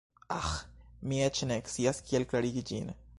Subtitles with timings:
[0.35, 0.47] Aĥ,
[1.11, 2.93] mi eĉ ne scias kiel klarigi ĝin.